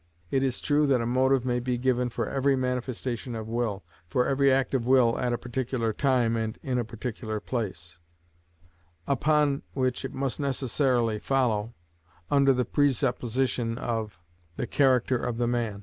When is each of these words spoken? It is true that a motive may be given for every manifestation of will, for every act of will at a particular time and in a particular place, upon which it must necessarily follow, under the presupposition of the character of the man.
It 0.31 0.41
is 0.41 0.61
true 0.61 0.87
that 0.87 0.99
a 0.99 1.05
motive 1.05 1.45
may 1.45 1.59
be 1.59 1.77
given 1.77 2.09
for 2.09 2.27
every 2.27 2.55
manifestation 2.55 3.35
of 3.35 3.47
will, 3.47 3.83
for 4.07 4.25
every 4.27 4.51
act 4.51 4.73
of 4.73 4.87
will 4.87 5.15
at 5.19 5.31
a 5.31 5.37
particular 5.37 5.93
time 5.93 6.35
and 6.35 6.57
in 6.63 6.79
a 6.79 6.83
particular 6.83 7.39
place, 7.39 7.99
upon 9.05 9.61
which 9.73 10.03
it 10.03 10.15
must 10.15 10.39
necessarily 10.39 11.19
follow, 11.19 11.75
under 12.31 12.51
the 12.51 12.65
presupposition 12.65 13.77
of 13.77 14.17
the 14.55 14.65
character 14.65 15.17
of 15.19 15.37
the 15.37 15.45
man. 15.47 15.79